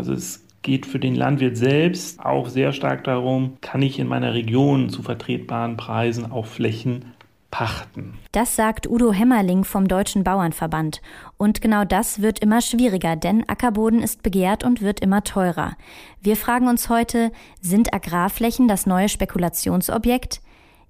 [0.00, 4.32] Also es geht für den Landwirt selbst auch sehr stark darum, kann ich in meiner
[4.32, 7.12] Region zu vertretbaren Preisen auch Flächen
[7.50, 8.14] pachten.
[8.32, 11.02] Das sagt Udo Hemmerling vom Deutschen Bauernverband.
[11.36, 15.76] Und genau das wird immer schwieriger, denn Ackerboden ist begehrt und wird immer teurer.
[16.22, 17.30] Wir fragen uns heute,
[17.60, 20.40] sind Agrarflächen das neue Spekulationsobjekt?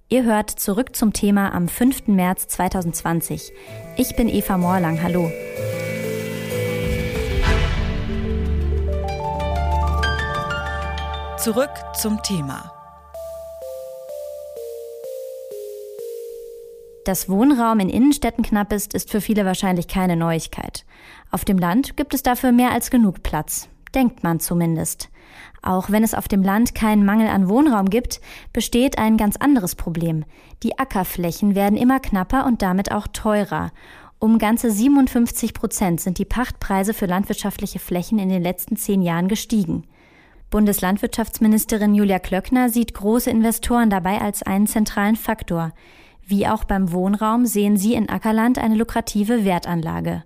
[0.07, 2.07] Ihr hört zurück zum Thema am 5.
[2.07, 3.51] März 2020.
[3.97, 5.03] Ich bin Eva Morlang.
[5.03, 5.29] Hallo.
[11.43, 12.71] Zurück zum Thema.
[17.03, 20.85] Dass Wohnraum in Innenstädten knapp ist, ist für viele wahrscheinlich keine Neuigkeit.
[21.31, 23.69] Auf dem Land gibt es dafür mehr als genug Platz.
[23.95, 25.09] Denkt man zumindest.
[25.63, 28.21] Auch wenn es auf dem Land keinen Mangel an Wohnraum gibt,
[28.53, 30.25] besteht ein ganz anderes Problem.
[30.61, 33.71] Die Ackerflächen werden immer knapper und damit auch teurer.
[34.19, 39.27] Um ganze 57 Prozent sind die Pachtpreise für landwirtschaftliche Flächen in den letzten zehn Jahren
[39.27, 39.87] gestiegen.
[40.51, 45.71] Bundeslandwirtschaftsministerin Julia Klöckner sieht große Investoren dabei als einen zentralen Faktor.
[46.27, 50.23] Wie auch beim Wohnraum sehen sie in Ackerland eine lukrative Wertanlage.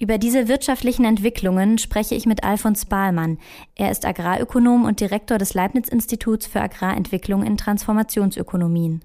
[0.00, 3.38] Über diese wirtschaftlichen Entwicklungen spreche ich mit Alfons Bahlmann.
[3.74, 9.02] Er ist Agrarökonom und Direktor des Leibniz-Instituts für Agrarentwicklung in Transformationsökonomien.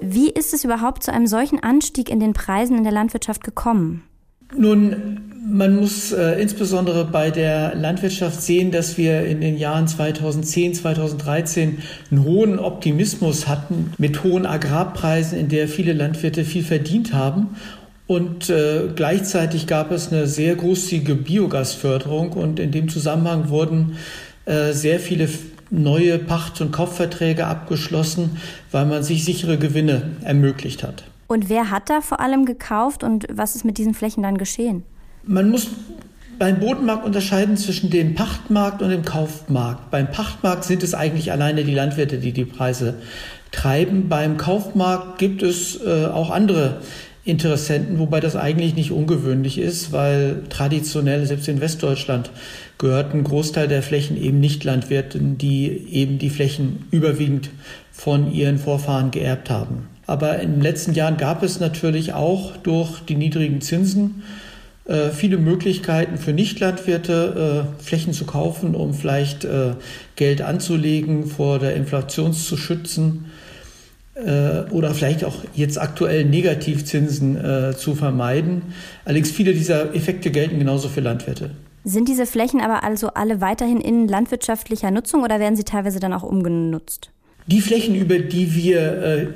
[0.00, 4.02] Wie ist es überhaupt zu einem solchen Anstieg in den Preisen in der Landwirtschaft gekommen?
[4.54, 10.74] Nun, man muss äh, insbesondere bei der Landwirtschaft sehen, dass wir in den Jahren 2010,
[10.74, 11.78] 2013
[12.10, 17.56] einen hohen Optimismus hatten mit hohen Agrarpreisen, in der viele Landwirte viel verdient haben.
[18.06, 23.96] Und äh, gleichzeitig gab es eine sehr großzügige Biogasförderung und in dem Zusammenhang wurden
[24.44, 25.28] äh, sehr viele
[25.70, 28.36] neue Pacht- und Kaufverträge abgeschlossen,
[28.70, 31.04] weil man sich sichere Gewinne ermöglicht hat.
[31.26, 34.84] Und wer hat da vor allem gekauft und was ist mit diesen Flächen dann geschehen?
[35.24, 35.68] Man muss
[36.38, 39.90] beim Bodenmarkt unterscheiden zwischen dem Pachtmarkt und dem Kaufmarkt.
[39.90, 42.94] Beim Pachtmarkt sind es eigentlich alleine die Landwirte, die die Preise
[43.52, 44.08] treiben.
[44.08, 46.80] Beim Kaufmarkt gibt es äh, auch andere
[47.24, 52.30] Interessenten, wobei das eigentlich nicht ungewöhnlich ist, weil traditionell, selbst in Westdeutschland,
[52.78, 57.50] gehört ein Großteil der Flächen eben nicht Landwirten, die eben die Flächen überwiegend
[57.92, 59.86] von ihren Vorfahren geerbt haben.
[60.08, 64.24] Aber in den letzten Jahren gab es natürlich auch durch die niedrigen Zinsen
[65.12, 69.74] viele Möglichkeiten für Nichtlandwirte, äh, Flächen zu kaufen, um vielleicht äh,
[70.16, 73.26] Geld anzulegen, vor der Inflation zu schützen
[74.14, 78.62] äh, oder vielleicht auch jetzt aktuell Negativzinsen äh, zu vermeiden.
[79.04, 81.50] Allerdings viele dieser Effekte gelten genauso für Landwirte.
[81.84, 86.12] Sind diese Flächen aber also alle weiterhin in landwirtschaftlicher Nutzung oder werden sie teilweise dann
[86.12, 87.10] auch umgenutzt?
[87.48, 89.26] Die Flächen, über die wir äh,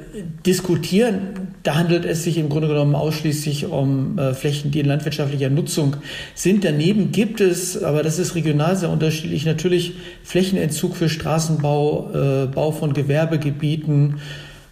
[0.44, 5.50] diskutieren, da handelt es sich im Grunde genommen ausschließlich um äh, Flächen, die in landwirtschaftlicher
[5.50, 5.96] Nutzung
[6.34, 6.64] sind.
[6.64, 12.70] Daneben gibt es, aber das ist regional sehr unterschiedlich, natürlich Flächenentzug für Straßenbau, äh, Bau
[12.70, 14.20] von Gewerbegebieten.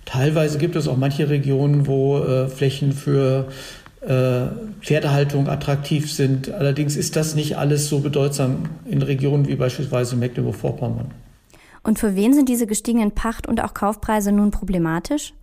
[0.04, 3.48] Teilweise gibt es auch manche Regionen, wo äh, Flächen für
[4.02, 4.42] äh,
[4.80, 6.52] Pferdehaltung attraktiv sind.
[6.52, 11.23] Allerdings ist das nicht alles so bedeutsam in Regionen wie beispielsweise Mecklenburg-Vorpommern.
[11.84, 15.34] Und für wen sind diese gestiegenen Pacht- und auch Kaufpreise nun problematisch?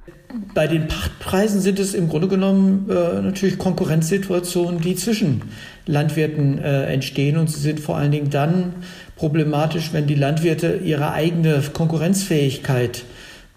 [0.56, 5.44] Bei den Pachtpreisen sind es im Grunde genommen äh, natürlich Konkurrenzsituationen, die zwischen
[5.86, 7.38] Landwirten äh, entstehen.
[7.38, 8.74] Und sie sind vor allen Dingen dann
[9.18, 13.04] problematisch, wenn die Landwirte ihre eigene Konkurrenzfähigkeit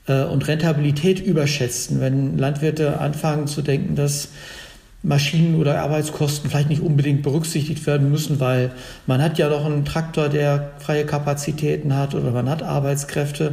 [0.07, 2.01] äh, und Rentabilität überschätzen.
[2.01, 4.29] Wenn Landwirte anfangen zu denken, dass
[5.05, 8.73] Maschinen- oder Arbeitskosten vielleicht nicht unbedingt berücksichtigt werden müssen, weil
[9.07, 13.53] man hat ja doch einen Traktor, der freie Kapazitäten hat oder man hat Arbeitskräfte.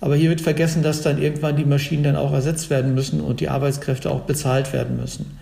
[0.00, 3.40] Aber hier wird vergessen, dass dann irgendwann die Maschinen dann auch ersetzt werden müssen und
[3.40, 5.38] die Arbeitskräfte auch bezahlt werden müssen.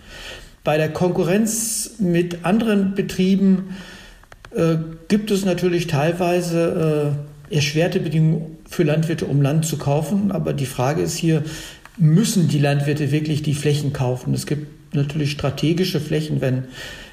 [0.63, 3.77] Bei der Konkurrenz mit anderen Betrieben
[4.55, 4.77] äh,
[5.09, 7.17] gibt es natürlich teilweise
[7.51, 10.31] äh, erschwerte Bedingungen für Landwirte, um Land zu kaufen.
[10.31, 11.43] Aber die Frage ist hier,
[11.97, 14.33] müssen die Landwirte wirklich die Flächen kaufen?
[14.35, 16.65] Es gibt natürlich strategische Flächen, wenn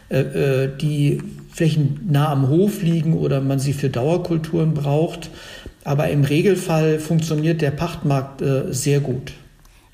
[0.09, 0.19] äh,
[0.63, 1.21] äh, die
[1.51, 5.29] Flächen nah am Hof liegen oder man sie für Dauerkulturen braucht.
[5.83, 9.33] Aber im Regelfall funktioniert der Pachtmarkt äh, sehr gut.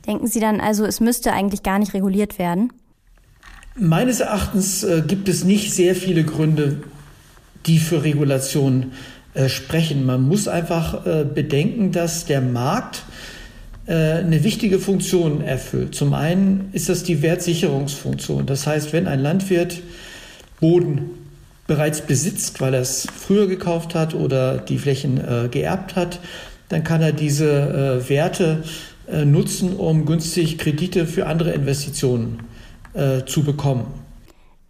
[0.05, 2.73] Denken Sie dann also, es müsste eigentlich gar nicht reguliert werden?
[3.75, 6.83] Meines Erachtens äh, gibt es nicht sehr viele Gründe,
[7.65, 8.91] die für Regulation
[9.33, 10.05] äh, sprechen.
[10.05, 13.03] Man muss einfach äh, bedenken, dass der Markt
[13.85, 15.93] eine wichtige Funktion erfüllt.
[15.93, 18.45] Zum einen ist das die Wertsicherungsfunktion.
[18.45, 19.81] Das heißt, wenn ein Landwirt
[20.61, 21.09] Boden
[21.67, 26.19] bereits besitzt, weil er es früher gekauft hat oder die Flächen äh, geerbt hat,
[26.69, 28.63] dann kann er diese äh, Werte
[29.11, 32.39] äh, nutzen, um günstig Kredite für andere Investitionen
[32.93, 33.85] äh, zu bekommen.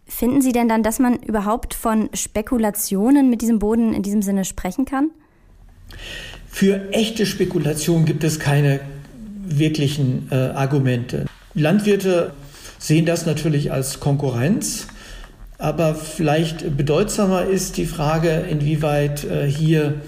[0.05, 4.45] Finden Sie denn dann, dass man überhaupt von Spekulationen mit diesem Boden in diesem Sinne
[4.45, 5.09] sprechen kann?
[6.47, 8.79] Für echte Spekulation gibt es keine
[9.43, 11.25] wirklichen äh, Argumente.
[11.53, 12.31] Landwirte
[12.79, 14.87] sehen das natürlich als Konkurrenz,
[15.57, 20.01] aber vielleicht bedeutsamer ist die Frage, inwieweit äh, hier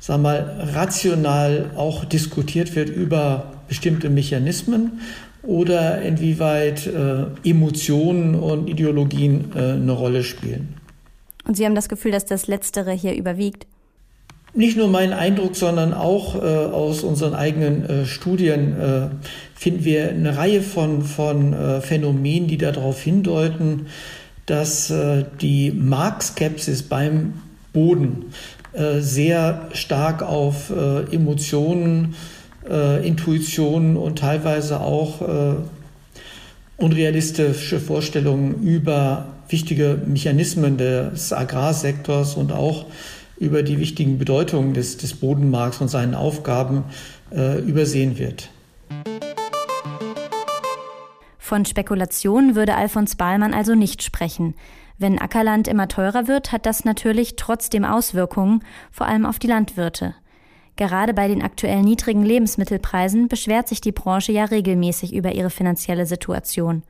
[0.00, 5.00] sag mal, rational auch diskutiert wird über bestimmte Mechanismen
[5.42, 10.74] oder inwieweit äh, Emotionen und Ideologien äh, eine Rolle spielen.
[11.44, 13.66] Und Sie haben das Gefühl, dass das Letztere hier überwiegt?
[14.58, 19.08] Nicht nur mein Eindruck, sondern auch äh, aus unseren eigenen äh, Studien äh,
[19.54, 23.86] finden wir eine Reihe von, von äh, Phänomenen, die darauf hindeuten,
[24.46, 24.90] dass
[25.42, 27.34] die Marktskepsis beim
[27.74, 28.32] Boden
[28.72, 30.72] sehr stark auf
[31.10, 32.14] Emotionen
[32.66, 35.54] äh, Intuitionen und teilweise auch äh,
[36.78, 42.86] unrealistische Vorstellungen über wichtige Mechanismen des Agrarsektors und auch
[43.40, 46.84] über die wichtigen Bedeutungen des, des Bodenmarks und seinen Aufgaben
[47.30, 48.50] äh, übersehen wird.
[51.38, 54.54] Von Spekulation würde Alfons Bahlmann also nicht sprechen.
[54.98, 60.14] Wenn Ackerland immer teurer wird, hat das natürlich trotzdem Auswirkungen, vor allem auf die Landwirte.
[60.76, 66.06] Gerade bei den aktuell niedrigen Lebensmittelpreisen beschwert sich die Branche ja regelmäßig über ihre finanzielle
[66.06, 66.82] Situation.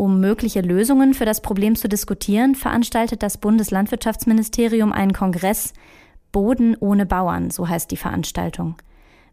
[0.00, 5.74] Um mögliche Lösungen für das Problem zu diskutieren, veranstaltet das Bundeslandwirtschaftsministerium einen Kongress
[6.32, 8.76] Boden ohne Bauern, so heißt die Veranstaltung.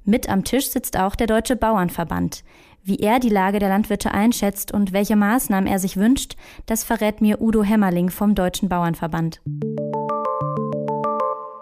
[0.03, 2.43] Mit am Tisch sitzt auch der Deutsche Bauernverband.
[2.83, 6.35] Wie er die Lage der Landwirte einschätzt und welche Maßnahmen er sich wünscht,
[6.65, 9.39] das verrät mir Udo Hämmerling vom Deutschen Bauernverband.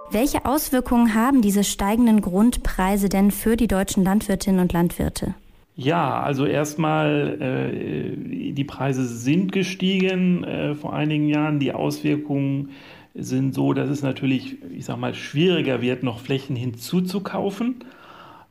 [0.10, 5.36] Welche Auswirkungen haben diese steigenden Grundpreise denn für die deutschen Landwirtinnen und Landwirte?
[5.78, 11.60] Ja, also erstmal, äh, die Preise sind gestiegen äh, vor einigen Jahren.
[11.60, 12.70] Die Auswirkungen
[13.14, 17.84] sind so, dass es natürlich, ich sag mal, schwieriger wird, noch Flächen hinzuzukaufen.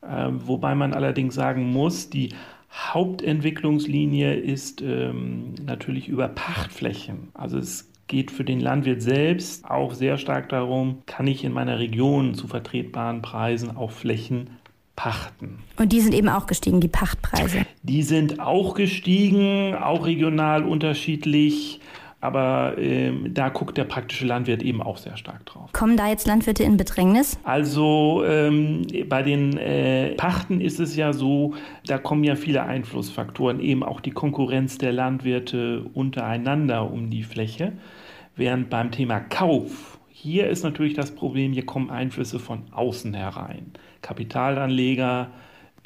[0.03, 2.35] Äh, wobei man allerdings sagen muss, die
[2.71, 7.29] Hauptentwicklungslinie ist ähm, natürlich über Pachtflächen.
[7.33, 11.79] Also es geht für den Landwirt selbst auch sehr stark darum, kann ich in meiner
[11.79, 14.51] Region zu vertretbaren Preisen auch Flächen
[14.97, 15.59] pachten.
[15.77, 17.67] Und die sind eben auch gestiegen, die Pachtpreise.
[17.83, 21.81] Die sind auch gestiegen, auch regional unterschiedlich.
[22.21, 25.71] Aber ähm, da guckt der praktische Landwirt eben auch sehr stark drauf.
[25.75, 27.39] Kommen da jetzt Landwirte in Bedrängnis?
[27.45, 31.53] Also ähm, bei den äh, Pachten ist es ja so,
[31.87, 37.73] da kommen ja viele Einflussfaktoren, eben auch die Konkurrenz der Landwirte untereinander um die Fläche.
[38.37, 43.73] Während beim Thema Kauf, hier ist natürlich das Problem, hier kommen Einflüsse von außen herein.
[44.05, 45.31] Kapitalanleger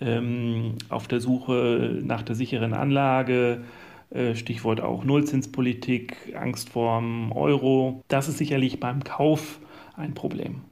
[0.00, 3.62] ähm, auf der Suche nach der sicheren Anlage,
[4.11, 8.03] äh, Stichwort auch Nullzinspolitik, Angst vorm Euro.
[8.09, 9.61] Das ist sicherlich beim Kauf
[9.97, 10.62] ein Problem.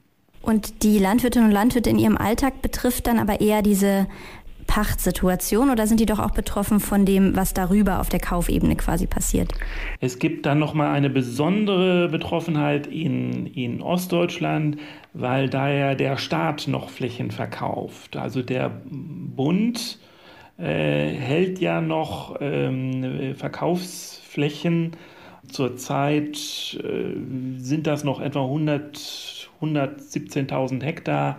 [0.43, 4.07] Und die Landwirtinnen und Landwirte in ihrem Alltag betrifft dann aber eher diese
[4.77, 9.07] Pachtsituation oder sind die doch auch betroffen von dem, was darüber auf der Kaufebene quasi
[9.07, 9.51] passiert?
[10.01, 14.77] Es gibt dann nochmal eine besondere Betroffenheit in, in Ostdeutschland,
[15.15, 18.19] weil da ja der Staat noch Flächen verkauft.
[18.19, 19.99] Also der Bund
[20.59, 24.91] äh, hält ja noch ähm, Verkaufsflächen.
[25.51, 26.37] Zurzeit
[26.85, 27.15] äh,
[27.57, 31.39] sind das noch etwa 100, 117.000 Hektar,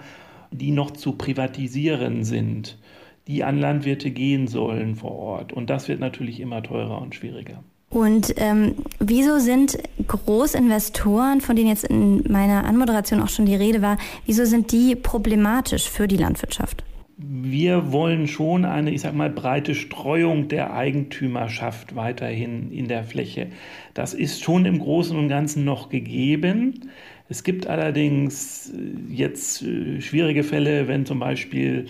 [0.49, 2.79] die noch zu privatisieren sind,
[3.27, 5.53] die an Landwirte gehen sollen vor Ort.
[5.53, 7.63] Und das wird natürlich immer teurer und schwieriger.
[7.89, 13.81] Und ähm, wieso sind Großinvestoren, von denen jetzt in meiner Anmoderation auch schon die Rede
[13.81, 16.83] war, wieso sind die problematisch für die Landwirtschaft?
[17.17, 23.47] wir wollen schon eine, ich sag mal, breite Streuung der Eigentümerschaft weiterhin in der Fläche.
[23.95, 26.91] Das ist schon im Großen und Ganzen noch gegeben.
[27.27, 31.87] Es gibt allerdings äh, jetzt äh, schwierige Fälle, wenn zum Beispiel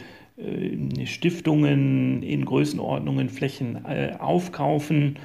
[1.06, 3.86] Stiftungen in Größenordnungen Flächen
[4.20, 5.18] aufkaufen.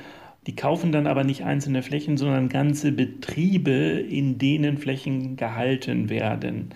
[0.46, 6.70] Die kaufen dann aber nicht einzelne Flächen, sondern ganze Betriebe, in denen Flächen gehalten werden.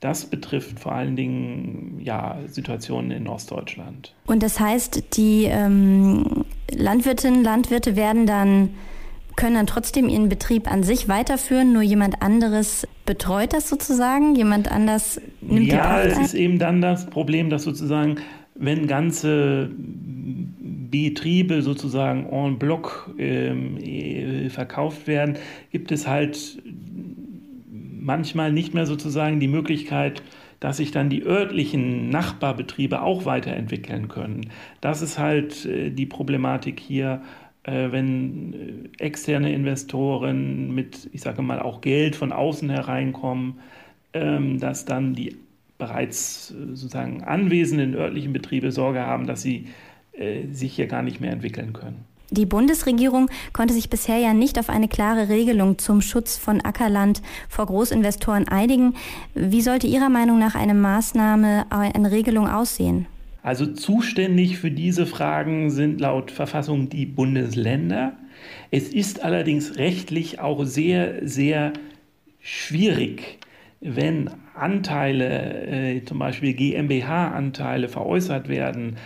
[0.00, 4.14] Das betrifft vor allen Dingen ja, Situationen in Ostdeutschland.
[4.26, 8.70] Und das heißt, die ähm, Landwirtinnen, Landwirte werden dann
[9.38, 14.70] können dann trotzdem ihren Betrieb an sich weiterführen, nur jemand anderes betreut das sozusagen, jemand
[14.70, 18.16] anders nimmt ja, die Ja, es ist eben dann das Problem, dass sozusagen,
[18.56, 19.70] wenn ganze
[20.90, 25.36] Betriebe sozusagen en bloc ähm, äh, verkauft werden,
[25.70, 26.60] gibt es halt
[27.64, 30.20] manchmal nicht mehr sozusagen die Möglichkeit,
[30.58, 34.50] dass sich dann die örtlichen Nachbarbetriebe auch weiterentwickeln können.
[34.80, 37.22] Das ist halt äh, die Problematik hier,
[37.70, 43.58] wenn äh, externe Investoren mit, ich sage mal, auch Geld von außen hereinkommen,
[44.12, 45.36] ähm, dass dann die
[45.76, 49.66] bereits äh, sozusagen anwesenden örtlichen Betriebe Sorge haben, dass sie
[50.50, 52.04] sich hier gar nicht mehr entwickeln können.
[52.30, 57.22] Die Bundesregierung konnte sich bisher ja nicht auf eine klare Regelung zum Schutz von Ackerland
[57.48, 58.94] vor Großinvestoren einigen.
[59.36, 63.06] Wie sollte Ihrer Meinung nach eine Maßnahme, eine Regelung aussehen?
[63.48, 68.12] Also zuständig für diese Fragen sind laut Verfassung die Bundesländer.
[68.70, 71.72] Es ist allerdings rechtlich auch sehr, sehr
[72.42, 73.38] schwierig,
[73.80, 78.96] wenn Anteile, äh, zum Beispiel GmbH-Anteile veräußert werden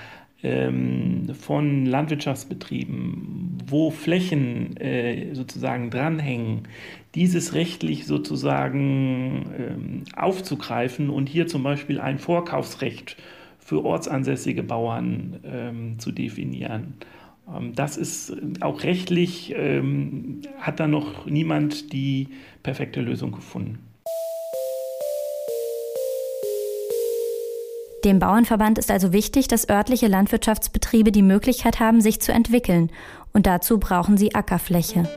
[0.43, 6.63] ähm, von Landwirtschaftsbetrieben, wo Flächen äh, sozusagen dranhängen,
[7.15, 13.17] dieses rechtlich sozusagen ähm, aufzugreifen und hier zum Beispiel ein Vorkaufsrecht
[13.73, 16.93] für ortsansässige Bauern ähm, zu definieren.
[17.49, 22.29] Ähm, das ist auch rechtlich, ähm, hat da noch niemand die
[22.63, 23.79] perfekte Lösung gefunden.
[28.05, 32.91] Dem Bauernverband ist also wichtig, dass örtliche Landwirtschaftsbetriebe die Möglichkeit haben, sich zu entwickeln.
[33.33, 35.09] Und dazu brauchen sie Ackerfläche.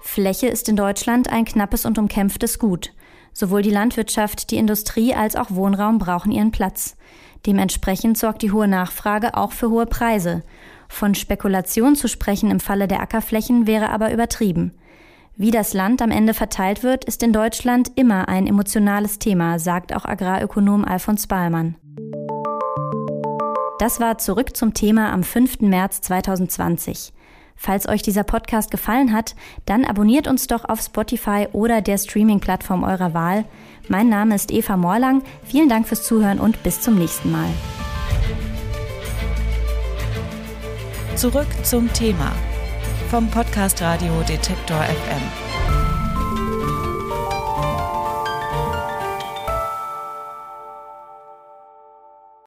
[0.00, 2.94] Fläche ist in Deutschland ein knappes und umkämpftes Gut.
[3.32, 6.96] Sowohl die Landwirtschaft, die Industrie als auch Wohnraum brauchen ihren Platz.
[7.46, 10.42] Dementsprechend sorgt die hohe Nachfrage auch für hohe Preise.
[10.88, 14.72] Von Spekulation zu sprechen im Falle der Ackerflächen wäre aber übertrieben.
[15.36, 19.94] Wie das Land am Ende verteilt wird, ist in Deutschland immer ein emotionales Thema, sagt
[19.94, 21.76] auch Agrarökonom Alfons Bahlmann.
[23.78, 25.62] Das war zurück zum Thema am 5.
[25.62, 27.12] März 2020.
[27.56, 29.34] Falls euch dieser Podcast gefallen hat,
[29.66, 33.44] dann abonniert uns doch auf Spotify oder der Streaming-Plattform eurer Wahl.
[33.88, 35.22] Mein Name ist Eva Morlang.
[35.44, 37.48] Vielen Dank fürs Zuhören und bis zum nächsten Mal.
[41.16, 42.32] Zurück zum Thema
[43.10, 45.51] vom Podcast Radio Detektor FM.